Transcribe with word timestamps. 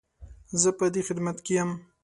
زه 0.61 0.69
به 0.77 0.85
دې 0.93 1.01
خدمت 1.07 1.37
کې 1.45 1.53
يم 1.59 1.69